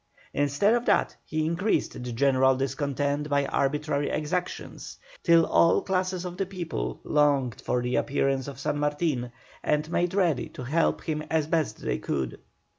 [0.33, 6.37] Instead of that, he increased the general discontent by arbitrary exactions, till all classes of
[6.37, 11.21] the people longed for the appearance of San Martin and made ready to help him
[11.29, 12.39] as best they could.